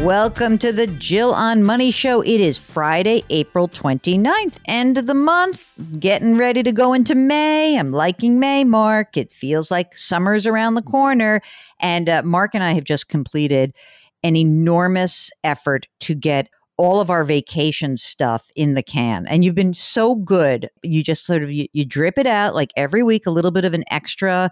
[0.00, 2.22] Welcome to the Jill on Money Show.
[2.22, 5.74] It is Friday, April 29th, end of the month.
[6.00, 7.78] Getting ready to go into May.
[7.78, 9.18] I'm liking May, Mark.
[9.18, 11.42] It feels like summer's around the corner.
[11.78, 13.74] And uh, Mark and I have just completed
[14.22, 19.26] an enormous effort to get all of our vacation stuff in the can.
[19.26, 20.70] And you've been so good.
[20.82, 23.66] You just sort of you, you drip it out like every week, a little bit
[23.66, 24.50] of an extra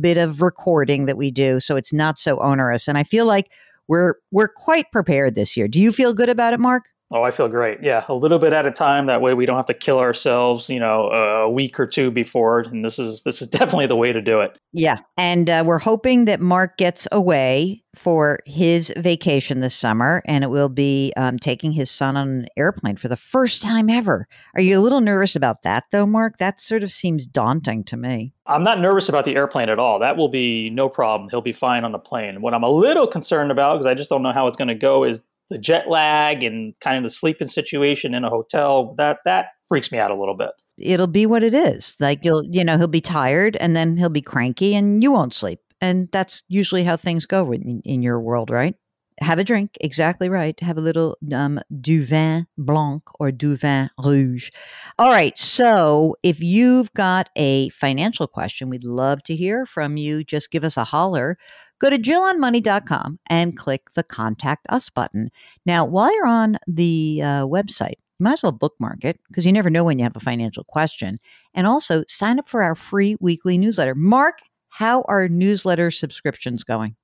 [0.00, 1.60] bit of recording that we do.
[1.60, 2.88] So it's not so onerous.
[2.88, 3.50] And I feel like
[3.88, 5.68] we're we're quite prepared this year.
[5.68, 6.84] Do you feel good about it, Mark?
[7.12, 7.82] Oh, I feel great.
[7.82, 9.06] Yeah, a little bit at a time.
[9.06, 12.60] That way, we don't have to kill ourselves, you know, a week or two before.
[12.60, 14.58] And this is this is definitely the way to do it.
[14.72, 20.42] Yeah, and uh, we're hoping that Mark gets away for his vacation this summer, and
[20.42, 24.26] it will be um, taking his son on an airplane for the first time ever.
[24.54, 26.38] Are you a little nervous about that, though, Mark?
[26.38, 28.32] That sort of seems daunting to me.
[28.46, 29.98] I'm not nervous about the airplane at all.
[29.98, 31.28] That will be no problem.
[31.30, 32.40] He'll be fine on the plane.
[32.40, 34.74] What I'm a little concerned about, because I just don't know how it's going to
[34.74, 39.18] go, is the jet lag and kind of the sleeping situation in a hotel that
[39.24, 40.50] that freaks me out a little bit.
[40.78, 41.96] It'll be what it is.
[42.00, 45.34] Like you'll you know he'll be tired and then he'll be cranky and you won't
[45.34, 45.60] sleep.
[45.80, 48.74] And that's usually how things go in, in your world right?
[49.20, 49.76] Have a drink.
[49.80, 50.58] Exactly right.
[50.60, 54.50] Have a little um, du vin blanc or du vin rouge.
[54.98, 55.36] All right.
[55.36, 60.24] So if you've got a financial question we'd love to hear from you.
[60.24, 61.36] Just give us a holler
[61.82, 65.32] Go to JillOnMoney.com and click the Contact Us button.
[65.66, 69.50] Now, while you're on the uh, website, you might as well bookmark it because you
[69.50, 71.18] never know when you have a financial question.
[71.54, 73.96] And also sign up for our free weekly newsletter.
[73.96, 76.94] Mark, how are newsletter subscriptions going?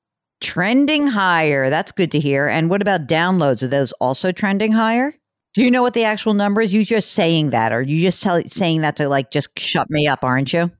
[0.40, 1.70] Trending higher.
[1.70, 2.46] That's good to hear.
[2.46, 3.64] And what about downloads?
[3.64, 5.12] Are those also trending higher?
[5.54, 6.72] Do you know what the actual number is?
[6.72, 10.06] You just saying that, or you just tell, saying that to like just shut me
[10.06, 10.70] up, aren't you?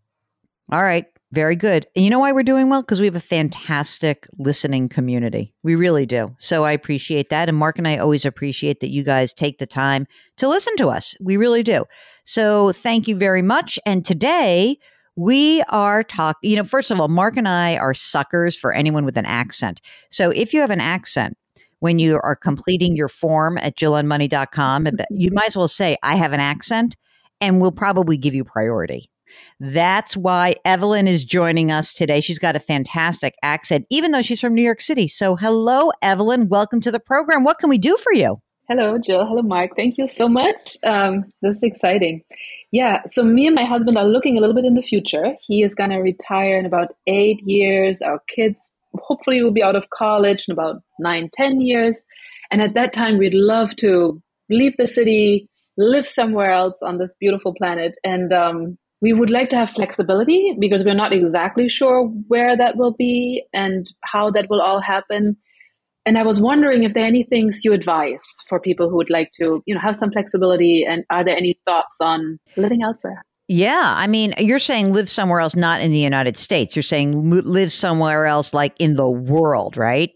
[0.71, 1.06] All right.
[1.31, 1.87] Very good.
[1.94, 2.81] And you know why we're doing well?
[2.81, 5.53] Because we have a fantastic listening community.
[5.62, 6.34] We really do.
[6.39, 7.50] So I appreciate that.
[7.50, 10.06] And Mark and I always appreciate that you guys take the time
[10.38, 11.15] to listen to us.
[11.21, 11.84] We really do.
[12.25, 13.78] So thank you very much.
[13.84, 14.78] And today,
[15.17, 19.05] we are talking, you know, first of all, Mark and I are suckers for anyone
[19.05, 19.81] with an accent.
[20.11, 21.37] So if you have an accent,
[21.81, 26.33] when you are completing your form at jillonmoney.com, you might as well say, I have
[26.33, 26.97] an accent,
[27.41, 29.11] and we'll probably give you priority.
[29.61, 32.21] That's why Evelyn is joining us today.
[32.21, 35.09] She's got a fantastic accent, even though she's from New York City.
[35.09, 36.49] So, hello, Evelyn.
[36.49, 37.44] Welcome to the program.
[37.44, 38.41] What can we do for you?
[38.69, 39.25] Hello, Jill.
[39.25, 39.71] Hello, Mark.
[39.77, 40.77] Thank you so much.
[40.84, 42.22] Um, this is exciting.
[42.71, 45.34] Yeah, so me and my husband are looking a little bit in the future.
[45.41, 48.03] He is going to retire in about eight years.
[48.03, 52.05] Our kids hopefully will be out of college in about nine, ten years.
[52.50, 57.17] And at that time, we'd love to leave the city, live somewhere else on this
[57.19, 62.07] beautiful planet, and um, we would like to have flexibility because we're not exactly sure
[62.27, 65.37] where that will be and how that will all happen.
[66.05, 69.11] And I was wondering if there are any things you advise for people who would
[69.11, 73.25] like to, you know, have some flexibility and are there any thoughts on living elsewhere?
[73.47, 76.77] Yeah, I mean, you're saying live somewhere else, not in the United States.
[76.77, 80.11] You're saying live somewhere else, like in the world, right?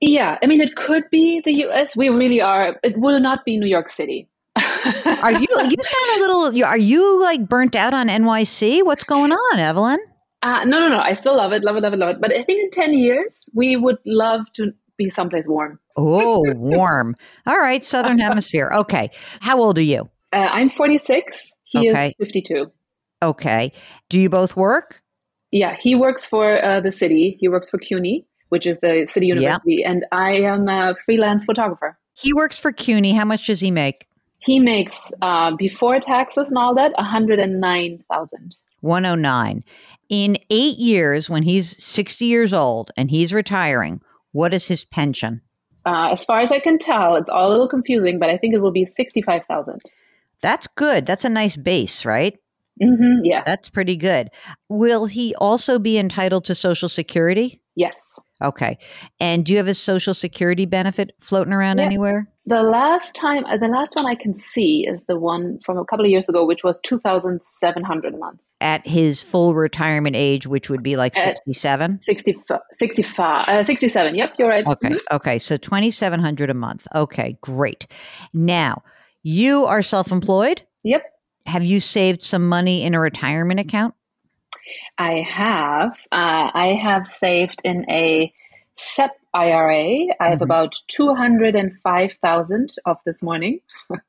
[0.00, 1.96] Yeah, I mean, it could be the U.S.
[1.96, 2.78] We really are.
[2.82, 7.20] It will not be New York City are you you sound a little are you
[7.20, 8.84] like burnt out on NYC?
[8.84, 9.98] What's going on, Evelyn?
[10.44, 10.98] Uh, no, no, no.
[10.98, 12.20] I still love it, love it, love it, love it.
[12.20, 15.80] But I think in 10 years, we would love to be someplace warm.
[15.96, 17.14] Oh, warm.
[17.46, 17.82] All right.
[17.82, 18.70] Southern Hemisphere.
[18.74, 19.10] Okay.
[19.40, 20.10] How old are you?
[20.34, 21.52] Uh, I'm 46.
[21.64, 22.08] He okay.
[22.08, 22.70] is 52.
[23.22, 23.72] Okay.
[24.10, 25.00] Do you both work?
[25.50, 25.76] Yeah.
[25.80, 27.38] He works for uh, the city.
[27.40, 29.78] He works for CUNY, which is the city university.
[29.80, 29.92] Yeah.
[29.92, 31.98] And I am a freelance photographer.
[32.12, 33.12] He works for CUNY.
[33.12, 34.08] How much does he make?
[34.44, 38.56] He makes uh, before taxes and all that 109,000.
[38.80, 39.64] 109.
[40.10, 44.02] In 8 years when he's 60 years old and he's retiring,
[44.32, 45.40] what is his pension?
[45.86, 48.54] Uh, as far as I can tell, it's all a little confusing, but I think
[48.54, 49.80] it will be 65,000.
[50.40, 51.06] That's good.
[51.06, 52.38] That's a nice base, right?
[52.82, 53.42] Mm-hmm, yeah.
[53.46, 54.30] That's pretty good.
[54.68, 57.60] Will he also be entitled to Social Security?
[57.76, 58.18] Yes.
[58.44, 58.78] Okay.
[59.20, 61.84] And do you have a Social Security benefit floating around yeah.
[61.84, 62.28] anywhere?
[62.46, 65.84] The last time, uh, the last one I can see is the one from a
[65.84, 68.40] couple of years ago, which was two thousand seven hundred a month.
[68.60, 72.00] at his full retirement age, which would be like 67?
[72.00, 72.36] 60,
[72.72, 74.14] 65, uh, 67.
[74.14, 74.66] Yep, you're right.
[74.66, 74.88] Okay.
[74.88, 75.16] Mm-hmm.
[75.16, 75.38] Okay.
[75.38, 76.86] So 2700 a month.
[76.94, 77.86] Okay, great.
[78.32, 78.82] Now,
[79.22, 80.62] you are self employed?
[80.82, 81.02] Yep.
[81.46, 83.94] Have you saved some money in a retirement account?
[84.98, 85.96] I have.
[86.12, 88.32] Uh, I have saved in a
[88.76, 90.06] SEP IRA.
[90.20, 90.42] I have mm-hmm.
[90.42, 93.60] about 205,000 of this morning.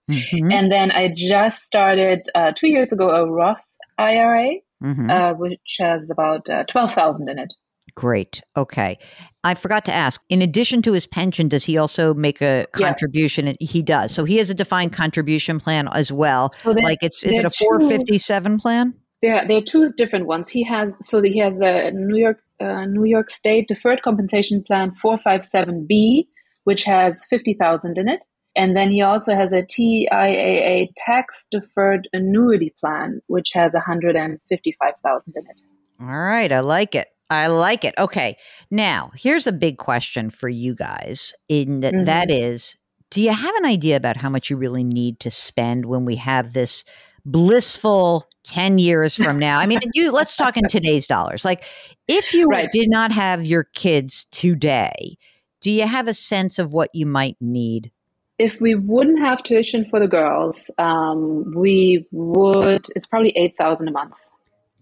[0.10, 0.52] mm-hmm.
[0.52, 3.64] And then I just started uh, two years ago a Roth
[3.98, 5.10] IRA, mm-hmm.
[5.10, 7.54] uh, which has about uh, 12,000 in it.
[7.96, 8.42] Great.
[8.58, 8.98] Okay.
[9.46, 13.48] I forgot to ask, in addition to his pension, does he also make a contribution?
[13.48, 13.54] Yeah.
[13.62, 14.14] He does.
[14.14, 16.50] So he has a defined contribution plan as well.
[16.50, 18.96] So like it's, is it a 457 plan?
[19.22, 20.50] There, there are two different ones.
[20.50, 24.92] He has, so he has the New York, uh, New York State Deferred Compensation Plan
[25.04, 26.28] 457B,
[26.64, 28.26] which has 50,000 in it.
[28.56, 35.44] And then he also has a TIAA tax deferred annuity plan, which has 155,000 in
[35.44, 35.62] it.
[36.00, 36.52] All right.
[36.52, 37.08] I like it.
[37.30, 37.96] I like it.
[37.98, 38.38] Okay.
[38.72, 41.34] Now, here's a big question for you guys.
[41.50, 42.04] In that, mm-hmm.
[42.06, 42.78] that is,
[43.10, 46.16] do you have an idea about how much you really need to spend when we
[46.18, 46.86] have this
[47.26, 49.60] blissful 10 years from now?
[49.60, 51.44] I mean, you let's talk in today's dollars.
[51.44, 51.66] Like
[52.08, 52.70] if you right.
[52.72, 55.18] did not have your kids today,
[55.62, 57.92] do you have a sense of what you might need?
[58.38, 63.92] If we wouldn't have tuition for the girls, um, we would, it's probably 8000 a
[63.92, 64.14] month.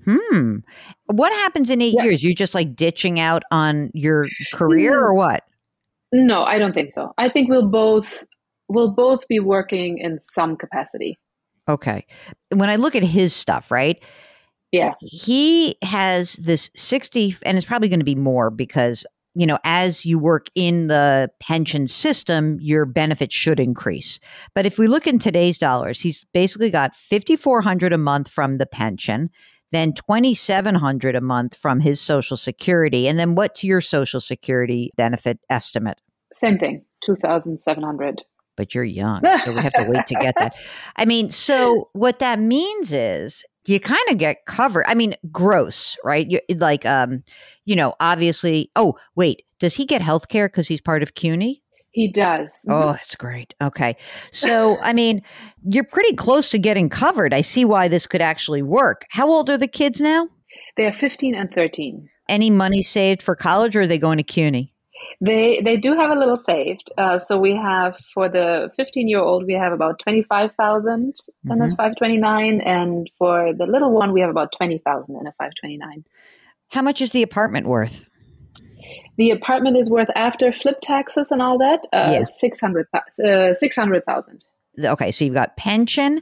[0.05, 0.57] Hmm.
[1.05, 2.03] What happens in eight yeah.
[2.03, 2.23] years?
[2.23, 5.43] You just like ditching out on your career or what?
[6.11, 7.13] No, I don't think so.
[7.17, 8.25] I think we'll both
[8.67, 11.17] we'll both be working in some capacity.
[11.69, 12.05] Okay.
[12.49, 14.03] When I look at his stuff, right?
[14.71, 14.93] Yeah.
[14.99, 19.05] He has this 60 and it's probably going to be more because
[19.35, 24.19] you know, as you work in the pension system, your benefits should increase.
[24.53, 28.67] But if we look in today's dollars, he's basically got 5400 a month from the
[28.67, 29.31] pension
[29.73, 35.39] then 2700 a month from his social security and then what's your social security benefit
[35.49, 35.99] estimate
[36.31, 38.23] same thing 2700
[38.55, 40.55] but you're young so we have to wait to get that
[40.97, 45.97] i mean so what that means is you kind of get covered i mean gross
[46.03, 47.23] right you like um
[47.65, 51.63] you know obviously oh wait does he get health care because he's part of cuny
[51.93, 52.65] he does.
[52.67, 53.53] Oh, that's great.
[53.61, 53.95] Okay.
[54.31, 55.21] So, I mean,
[55.63, 57.35] you're pretty close to getting covered.
[57.35, 59.05] I see why this could actually work.
[59.09, 60.27] How old are the kids now?
[60.75, 62.09] They are 15 and 13.
[62.27, 64.72] Any money saved for college or are they going to CUNY?
[65.21, 66.91] They they do have a little saved.
[66.97, 71.51] Uh, so we have for the 15 year old we have about 25,000 mm-hmm.
[71.51, 76.05] in a 529 and for the little one we have about 20,000 in a 529.
[76.71, 78.05] How much is the apartment worth?
[79.17, 82.39] The apartment is worth after flip taxes and all that, uh, yes.
[82.39, 83.25] 600,000.
[83.25, 84.03] Uh, 600,
[84.79, 86.21] okay, so you've got pension,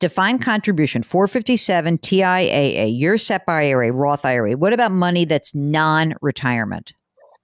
[0.00, 4.52] defined contribution, 457, TIAA, your SEP IRA, Roth IRA.
[4.52, 6.94] What about money that's non retirement?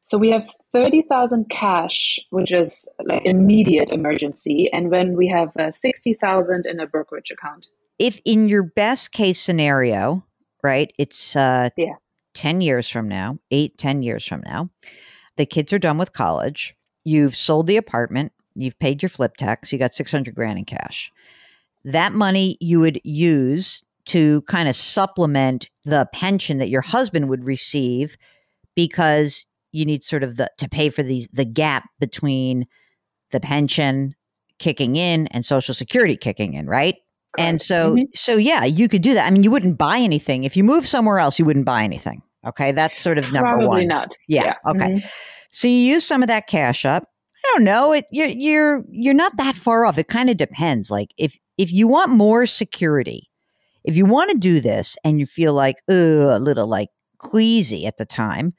[0.09, 4.71] So we have 30,000 cash, which is like immediate emergency.
[4.73, 7.67] And when we have uh, 60,000 in a brokerage account.
[7.99, 10.25] If in your best case scenario,
[10.63, 11.97] right, it's uh, yeah.
[12.33, 14.71] 10 years from now, eight, 10 years from now,
[15.37, 16.75] the kids are done with college.
[17.05, 18.33] You've sold the apartment.
[18.55, 19.75] You've paid your flip tax.
[19.75, 21.13] You got 600 grand in cash.
[21.85, 27.45] That money you would use to kind of supplement the pension that your husband would
[27.45, 28.17] receive
[28.75, 32.67] because you need sort of the to pay for these the gap between
[33.31, 34.15] the pension
[34.59, 36.97] kicking in and social security kicking in, right?
[37.37, 38.05] And so mm-hmm.
[38.15, 39.27] so yeah, you could do that.
[39.27, 40.45] I mean, you wouldn't buy anything.
[40.45, 42.23] If you move somewhere else, you wouldn't buy anything.
[42.47, 43.77] Okay, that's sort of number Probably one.
[43.77, 44.17] Probably not.
[44.27, 44.45] Yeah.
[44.45, 44.71] yeah.
[44.71, 44.95] Okay.
[44.95, 45.07] Mm-hmm.
[45.51, 47.05] So you use some of that cash up.
[47.45, 47.93] I don't know.
[47.93, 49.99] It you're you're you're not that far off.
[49.99, 50.91] It kind of depends.
[50.91, 53.29] Like if if you want more security,
[53.85, 57.99] if you want to do this and you feel like a little like queasy at
[57.99, 58.55] the time,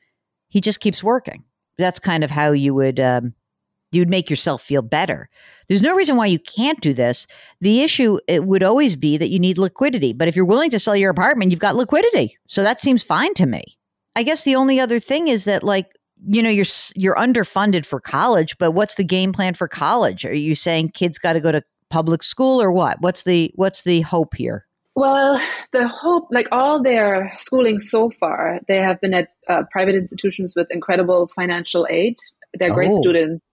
[0.50, 1.44] he just keeps working.
[1.78, 3.34] That's kind of how you would um,
[3.92, 5.30] you would make yourself feel better.
[5.68, 7.28] There's no reason why you can't do this.
[7.62, 10.14] The issue it would always be that you need liquidity.
[10.14, 12.38] But if you're willing to sell your apartment, you've got liquidity.
[12.48, 13.64] So that seems fine to me.
[14.16, 15.88] I guess the only other thing is that like
[16.28, 16.66] you know you're
[16.96, 20.26] you're underfunded for college, but what's the game plan for college?
[20.26, 22.98] Are you saying kids got to go to public school or what?
[23.00, 24.66] What's the what's the hope here?
[25.00, 25.40] Well,
[25.72, 30.56] the hope, like all their schooling so far, they have been at uh, private institutions
[30.58, 32.18] with incredible financial aid.
[32.54, 33.02] They're great oh.
[33.02, 33.46] students.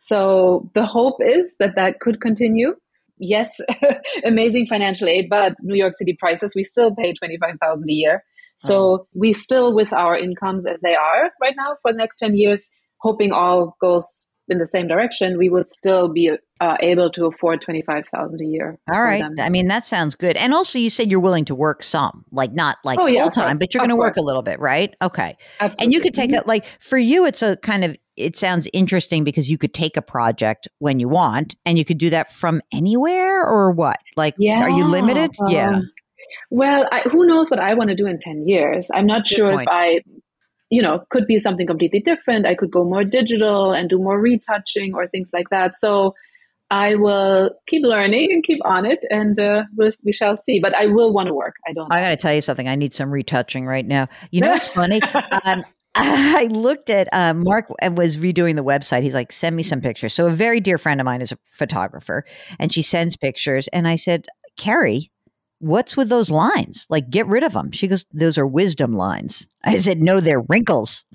[0.00, 2.74] So the hope is that that could continue.
[3.16, 3.60] Yes,
[4.24, 8.24] amazing financial aid, but New York City prices, we still pay 25,000 a year.
[8.56, 9.06] So oh.
[9.14, 12.72] we still with our incomes as they are right now for the next 10 years,
[12.96, 17.60] hoping all goes in the same direction, we would still be uh, able to afford
[17.62, 18.78] twenty five thousand a year.
[18.92, 20.36] All right, I mean that sounds good.
[20.36, 23.28] And also, you said you're willing to work some, like not like oh, full yeah,
[23.30, 24.94] time, but you're going to work a little bit, right?
[25.02, 25.36] Okay.
[25.60, 25.84] Absolutely.
[25.84, 29.24] And you could take it like for you, it's a kind of it sounds interesting
[29.24, 32.60] because you could take a project when you want, and you could do that from
[32.72, 33.98] anywhere or what?
[34.16, 34.60] Like, Yeah.
[34.60, 35.30] are you limited?
[35.48, 35.76] yeah.
[35.76, 35.90] um,
[36.50, 38.88] Well, I, who knows what I want to do in 10 years?
[38.92, 39.68] I'm not Good sure point.
[39.68, 40.00] if I,
[40.70, 42.46] you know, could be something completely different.
[42.46, 45.76] I could go more digital and do more retouching or things like that.
[45.76, 46.14] So
[46.70, 50.60] I will keep learning and keep on it and uh, we'll, we shall see.
[50.60, 51.54] But I will want to work.
[51.66, 52.68] I don't I got to tell you something.
[52.68, 54.08] I need some retouching right now.
[54.30, 55.00] You know what's funny?
[55.44, 59.02] um, I looked at uh, Mark and was redoing the website.
[59.02, 61.38] He's like, "Send me some pictures." So a very dear friend of mine is a
[61.44, 62.24] photographer,
[62.60, 63.68] and she sends pictures.
[63.68, 65.10] And I said, "Carrie,
[65.58, 66.86] what's with those lines?
[66.90, 70.42] Like, get rid of them." She goes, "Those are wisdom lines." I said, "No, they're
[70.42, 71.04] wrinkles."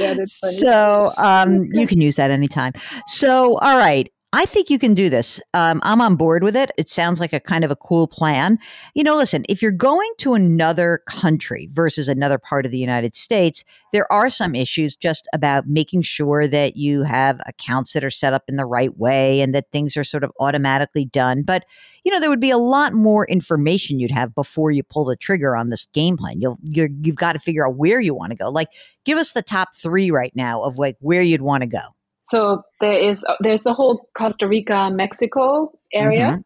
[0.00, 0.56] Yeah, that's funny.
[0.56, 2.72] so um, you can use that anytime.
[3.06, 4.10] So, all right.
[4.34, 5.40] I think you can do this.
[5.54, 6.70] Um, I'm on board with it.
[6.76, 8.58] It sounds like a kind of a cool plan.
[8.94, 13.16] You know, listen, if you're going to another country versus another part of the United
[13.16, 18.10] States, there are some issues just about making sure that you have accounts that are
[18.10, 21.40] set up in the right way and that things are sort of automatically done.
[21.42, 21.64] But,
[22.04, 25.16] you know, there would be a lot more information you'd have before you pull the
[25.16, 26.38] trigger on this game plan.
[26.38, 28.50] You'll, you're, you've got to figure out where you want to go.
[28.50, 28.68] Like,
[29.06, 31.94] give us the top three right now of like where you'd want to go.
[32.30, 36.18] So there is there's the whole Costa Rica Mexico area.
[36.18, 36.36] Yeah.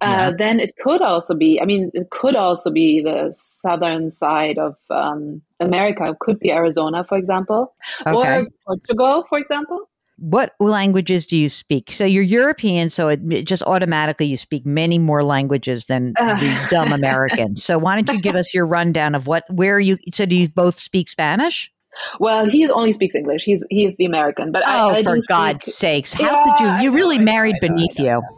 [0.00, 1.58] Uh, then it could also be.
[1.62, 6.04] I mean, it could also be the southern side of um, America.
[6.10, 7.74] It could be Arizona, for example,
[8.06, 8.40] Okay.
[8.40, 9.88] or Portugal, for example.
[10.18, 11.90] What languages do you speak?
[11.90, 16.34] So you're European, so it, it just automatically you speak many more languages than Uh.
[16.38, 17.64] the dumb Americans.
[17.64, 19.96] So why don't you give us your rundown of what where you?
[20.12, 21.70] So do you both speak Spanish?
[22.20, 23.44] Well, he only speaks English.
[23.44, 26.12] He's he's the American, but Oh, I for God's speak, sakes!
[26.12, 26.66] How Yeah, could you?
[26.84, 28.22] You know, really know, married know, beneath you.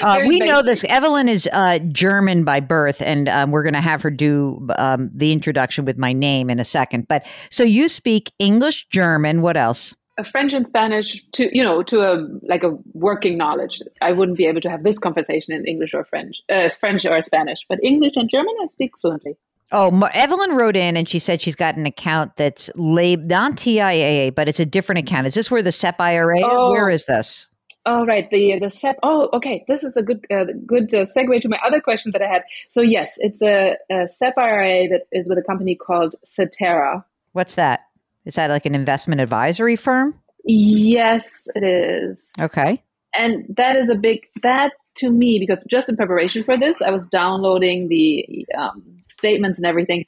[0.00, 0.84] Uh, we know this.
[0.84, 5.10] Evelyn is uh, German by birth, and um, we're going to have her do um,
[5.14, 7.06] the introduction with my name in a second.
[7.06, 9.42] But so you speak English, German.
[9.42, 9.94] What else?
[10.18, 13.80] Uh, French and Spanish to you know to a like a working knowledge.
[14.00, 17.20] I wouldn't be able to have this conversation in English or French, uh, French or
[17.22, 19.36] Spanish, but English and German I speak fluently.
[19.72, 23.52] Oh, Ma- Evelyn wrote in and she said she's got an account that's labeled not
[23.56, 25.26] TIAA, but it's a different account.
[25.26, 26.44] Is this where the SEP IRA is?
[26.46, 26.70] Oh.
[26.70, 27.46] Where is this?
[27.84, 28.28] Oh, right.
[28.30, 28.96] The the SEP.
[29.02, 29.64] Oh, okay.
[29.68, 32.42] This is a good uh, good uh, segue to my other question that I had.
[32.68, 37.04] So yes, it's a, a SEP IRA that is with a company called Cetera.
[37.32, 37.86] What's that?
[38.24, 40.14] Is that like an investment advisory firm?
[40.44, 42.18] Yes, it is.
[42.40, 42.82] Okay.
[43.14, 46.90] And that is a big that to me because just in preparation for this, I
[46.90, 50.04] was downloading the um, statements and everything.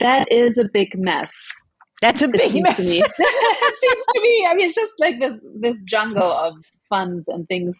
[0.00, 1.32] That is a big mess.
[2.00, 2.76] That's a It big mess.
[2.76, 2.98] to me.
[3.18, 4.46] it seems to me.
[4.48, 6.54] I mean, it's just like this this jungle of
[6.88, 7.76] funds and things,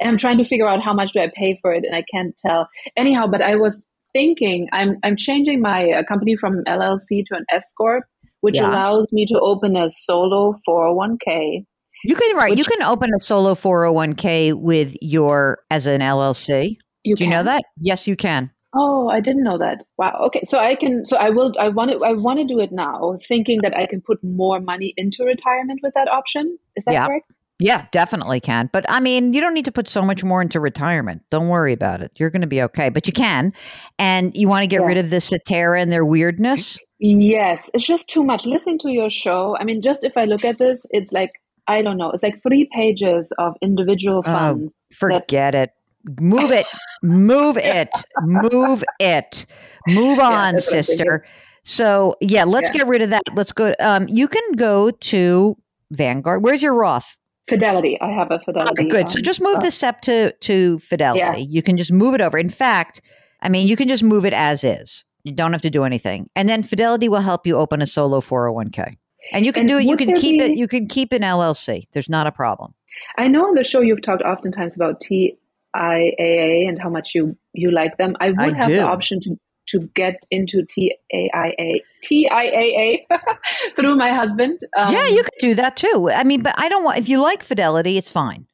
[0.00, 2.04] and I'm trying to figure out how much do I pay for it, and I
[2.12, 2.68] can't tell.
[2.96, 7.44] Anyhow, but I was thinking I'm I'm changing my uh, company from LLC to an
[7.52, 8.04] S corp,
[8.40, 8.68] which Yeah.
[8.70, 11.64] allows me to open a solo 401k.
[12.04, 12.56] You can right.
[12.56, 16.76] You can open a solo 401k with your as an LLC.
[17.04, 17.62] You Do you know that?
[17.80, 18.50] Yes, you can.
[18.74, 19.84] Oh, I didn't know that.
[19.96, 20.20] Wow.
[20.26, 21.04] Okay, so I can.
[21.04, 21.54] So I will.
[21.58, 22.04] I want to.
[22.04, 25.80] I want to do it now, thinking that I can put more money into retirement
[25.82, 26.58] with that option.
[26.76, 27.06] Is that Yeah.
[27.06, 27.30] correct?
[27.60, 28.70] Yeah, definitely can.
[28.72, 31.22] But I mean, you don't need to put so much more into retirement.
[31.30, 32.12] Don't worry about it.
[32.16, 32.88] You're going to be okay.
[32.88, 33.52] But you can.
[33.98, 34.86] And you want to get Yeah.
[34.86, 36.78] rid of the Cetera and their weirdness?
[37.00, 38.46] Yes, it's just too much.
[38.46, 41.32] Listening to your show, I mean, just if I look at this, it's like
[41.68, 42.10] I don't know.
[42.10, 44.74] It's like three pages of individual Oh, funds.
[44.90, 45.72] that- Forget it.
[46.20, 46.66] Move it.
[47.02, 47.90] Move it.
[48.22, 49.46] Move it.
[49.86, 51.24] Move on, that's sister.
[51.64, 52.78] So yeah, let's Yeah.
[52.78, 53.22] get rid of that.
[53.34, 53.74] Let's go.
[53.80, 55.56] Um, you can go to
[55.90, 56.42] Vanguard.
[56.42, 57.16] Where's your Roth?
[57.48, 57.98] Fidelity.
[58.00, 58.70] I have a Fidelity.
[58.72, 59.10] Okay, good.
[59.10, 61.20] So um, just move uh, the SEP to to Fidelity.
[61.20, 61.36] Yeah.
[61.36, 62.38] You can just move it over.
[62.38, 63.00] In fact,
[63.42, 65.04] I mean, you can just move it as is.
[65.24, 68.20] You don't have to do anything, and then Fidelity will help you open a solo
[68.20, 68.96] four hundred one k.
[69.32, 69.84] And you can And do it.
[69.84, 70.56] You can keep it.
[70.56, 71.86] You can keep an LLC.
[71.92, 72.74] There's not a problem.
[73.16, 77.70] I know on the show you've talked oftentimes about TIAA and how much you you
[77.70, 78.16] like them.
[78.20, 78.76] I would I have do.
[78.76, 79.38] the option to
[79.70, 83.00] to get into TAIA TIAA
[83.76, 84.60] through my husband.
[84.76, 86.10] Um, yeah, you could do that too.
[86.12, 86.98] I mean, but I don't want.
[86.98, 88.46] If you like Fidelity, it's fine.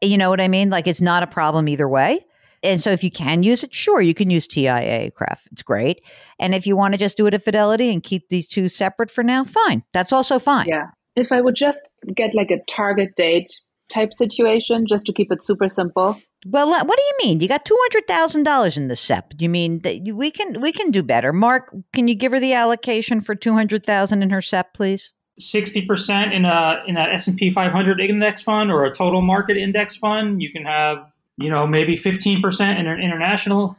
[0.00, 0.70] You know what I mean?
[0.70, 2.24] Like it's not a problem either way.
[2.62, 5.40] And so if you can use it, sure, you can use TIAA-CREF.
[5.50, 6.02] It's great.
[6.38, 9.10] And if you want to just do it at Fidelity and keep these two separate
[9.10, 9.82] for now, fine.
[9.92, 10.66] That's also fine.
[10.68, 10.90] Yeah.
[11.16, 11.80] If I would just
[12.14, 13.50] get like a target date
[13.88, 16.18] type situation, just to keep it super simple.
[16.46, 17.40] Well, uh, what do you mean?
[17.40, 19.34] You got two hundred thousand dollars in the SEP.
[19.38, 21.32] You mean that we can we can do better?
[21.32, 25.12] Mark, can you give her the allocation for two hundred thousand in her SEP, please?
[25.40, 30.42] 60% in a in a S&P 500 index fund or a total market index fund.
[30.42, 31.06] You can have,
[31.38, 33.76] you know, maybe 15% in an international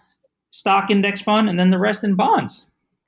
[0.50, 2.66] stock index fund and then the rest in bonds.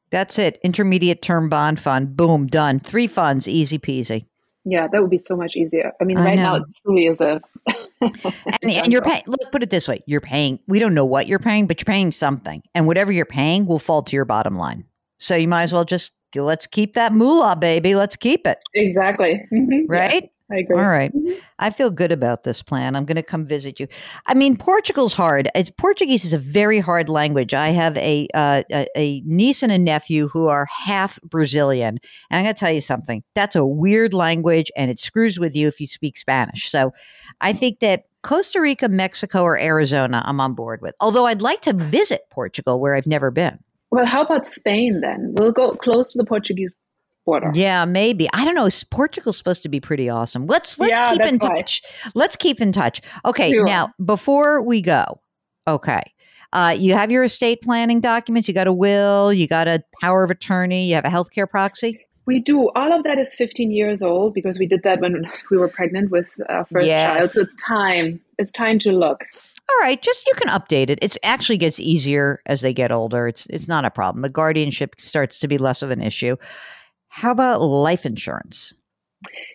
[0.10, 0.60] That's it.
[0.64, 2.16] Intermediate term bond fund.
[2.16, 2.80] Boom, done.
[2.80, 4.26] Three funds, easy peasy.
[4.64, 5.92] Yeah, that would be so much easier.
[6.02, 6.44] I mean, I right know.
[6.44, 7.40] now it truly is a.
[8.02, 9.22] and, and you're paying.
[9.28, 10.60] Look, put it this way: you're paying.
[10.68, 13.78] We don't know what you're paying, but you're paying something, and whatever you're paying will
[13.78, 14.84] fall to your bottom line.
[15.20, 17.96] So you might as well just let's keep that moolah, baby.
[17.96, 18.60] Let's keep it.
[18.74, 19.46] Exactly.
[19.54, 19.86] Mm-hmm.
[19.88, 20.24] Right?
[20.24, 20.30] Yeah.
[20.52, 20.78] I agree.
[20.78, 21.12] All right.
[21.14, 21.40] mm-hmm.
[21.58, 22.96] I feel good about this plan.
[22.96, 23.88] I'm going to come visit you.
[24.28, 25.50] I mean, Portugal's hard.
[25.56, 27.54] It's, Portuguese is a very hard language.
[27.54, 31.98] I have a, uh, a, a niece and a nephew who are half Brazilian,
[32.30, 33.24] and I'm going to tell you something.
[33.34, 36.70] That's a weird language, and it screws with you if you speak Spanish.
[36.70, 36.94] So,
[37.42, 40.94] I think that Costa Rica, Mexico, or Arizona, I'm on board with.
[41.00, 43.60] Although I'd like to visit Portugal, where I've never been.
[43.92, 45.34] Well, how about Spain then?
[45.38, 46.76] We'll go close to the Portuguese
[47.26, 47.52] border.
[47.54, 48.30] Yeah, maybe.
[48.34, 48.70] I don't know.
[48.92, 50.48] Portugal's supposed to be pretty awesome.
[50.48, 51.56] Let's let's yeah, keep in why.
[51.56, 51.82] touch.
[52.14, 53.02] Let's keep in touch.
[53.26, 53.66] Okay, sure.
[53.66, 55.20] now before we go,
[55.68, 56.02] okay.
[56.54, 58.48] Uh, you have your estate planning documents.
[58.48, 59.34] You got a will.
[59.34, 60.88] You got a power of attorney.
[60.88, 62.00] You have a healthcare proxy.
[62.26, 62.70] We do.
[62.76, 66.12] All of that is 15 years old because we did that when we were pregnant
[66.12, 67.18] with our first yes.
[67.18, 67.32] child.
[67.32, 68.22] So it's time.
[68.38, 69.26] It's time to look.
[69.68, 71.00] All right, just you can update it.
[71.02, 73.28] It actually gets easier as they get older.
[73.28, 74.22] It's it's not a problem.
[74.22, 76.38] The guardianship starts to be less of an issue.
[77.16, 78.74] How about life insurance?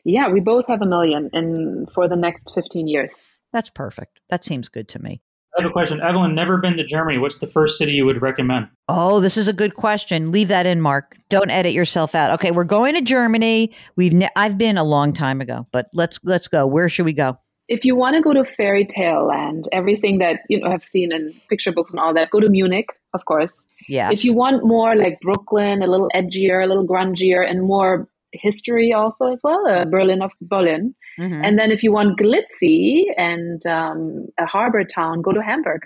[0.02, 3.22] Yeah, we both have a million in for the next 15 years.
[3.52, 4.18] That's perfect.
[4.30, 5.20] That seems good to me.
[5.58, 6.00] I have a question.
[6.00, 7.18] Evelyn, never been to Germany.
[7.18, 8.68] What's the first city you would recommend?
[8.88, 10.32] Oh, this is a good question.
[10.32, 11.18] Leave that in, Mark.
[11.28, 12.30] Don't edit yourself out.
[12.30, 13.74] Okay, we're going to Germany.
[13.94, 16.66] We've ne- I've been a long time ago, but let's let's go.
[16.66, 17.38] Where should we go?
[17.70, 21.12] If you want to go to fairy tale land, everything that you know have seen
[21.12, 23.64] in picture books and all that, go to Munich, of course.
[23.88, 24.10] Yeah.
[24.10, 28.92] If you want more like Brooklyn, a little edgier, a little grungier, and more history
[28.92, 30.94] also as well, uh, Berlin of Berlin.
[31.18, 31.44] Mm-hmm.
[31.44, 35.82] And then if you want glitzy and um, a harbor town, go to Hamburg.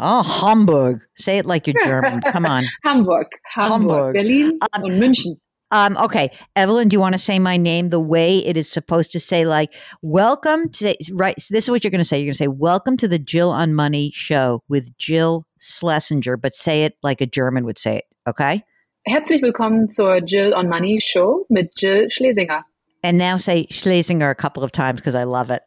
[0.00, 1.02] Oh, Hamburg.
[1.16, 2.20] Say it like you're German.
[2.32, 2.64] Come on.
[2.82, 3.26] Hamburg.
[3.44, 3.70] Hamburg.
[3.70, 4.14] Hamburg.
[4.14, 5.40] Berlin um, und München.
[5.70, 9.12] Um, okay, Evelyn, do you want to say my name the way it is supposed
[9.12, 9.44] to say?
[9.44, 11.38] Like, welcome to right.
[11.38, 12.18] So this is what you're going to say.
[12.18, 16.54] You're going to say, "Welcome to the Jill on Money show with Jill Schlesinger," but
[16.54, 18.04] say it like a German would say it.
[18.26, 18.64] Okay.
[19.06, 22.64] Herzlich willkommen zur Jill on Money show mit Jill Schlesinger.
[23.02, 25.62] And now say Schlesinger a couple of times because I love it.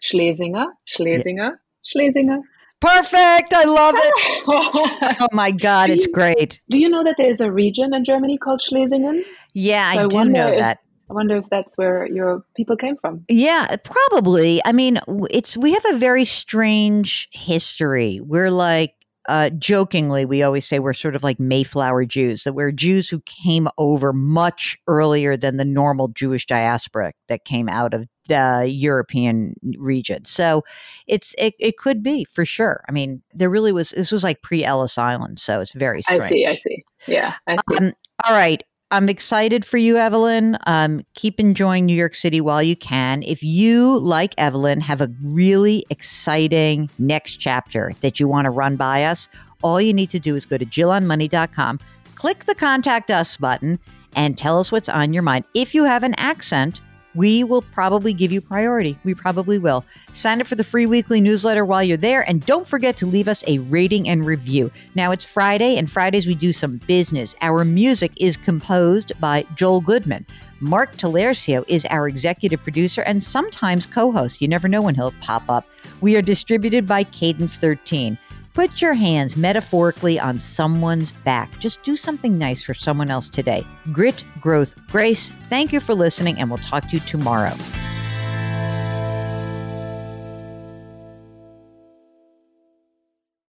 [0.00, 1.58] Schlesinger, Schlesinger, yeah.
[1.82, 2.40] Schlesinger.
[2.84, 3.54] Perfect.
[3.54, 4.44] I love it.
[5.20, 6.60] oh my God, it's great.
[6.68, 9.24] Do you know that there's a region in Germany called Schlesingen?
[9.54, 10.80] Yeah, so I, I do know if, that.
[11.10, 13.24] I wonder if that's where your people came from.
[13.28, 14.60] Yeah, probably.
[14.64, 14.98] I mean,
[15.30, 18.20] it's we have a very strange history.
[18.22, 18.94] We're like
[19.26, 23.20] uh, jokingly, we always say we're sort of like Mayflower Jews, that we're Jews who
[23.20, 29.54] came over much earlier than the normal Jewish diaspora that came out of the European
[29.76, 30.24] region.
[30.24, 30.62] So
[31.06, 32.84] it's it, it could be for sure.
[32.88, 36.22] I mean, there really was this was like pre Ellis Island, so it's very strange.
[36.22, 36.84] I see, I see.
[37.06, 37.76] Yeah, I see.
[37.78, 37.92] Um,
[38.24, 38.62] all right.
[38.94, 40.56] I'm excited for you, Evelyn.
[40.68, 43.24] Um, keep enjoying New York City while you can.
[43.24, 48.76] If you, like Evelyn, have a really exciting next chapter that you want to run
[48.76, 49.28] by us,
[49.62, 51.80] all you need to do is go to jillonmoney.com,
[52.14, 53.80] click the contact us button,
[54.14, 55.44] and tell us what's on your mind.
[55.54, 56.80] If you have an accent,
[57.14, 58.96] we will probably give you priority.
[59.04, 59.84] We probably will.
[60.12, 63.28] Sign up for the free weekly newsletter while you're there, and don't forget to leave
[63.28, 64.70] us a rating and review.
[64.94, 67.34] Now it's Friday, and Fridays we do some business.
[67.40, 70.26] Our music is composed by Joel Goodman.
[70.60, 74.40] Mark Talercio is our executive producer and sometimes co host.
[74.40, 75.66] You never know when he'll pop up.
[76.00, 78.16] We are distributed by Cadence 13.
[78.54, 81.58] Put your hands metaphorically on someone's back.
[81.58, 83.66] Just do something nice for someone else today.
[83.90, 85.30] Grit, growth, grace.
[85.50, 87.52] Thank you for listening, and we'll talk to you tomorrow.